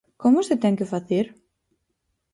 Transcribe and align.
¿Como 0.23 0.39
se 0.47 0.55
ten 0.63 0.77
que 0.79 0.91
facer? 0.93 1.25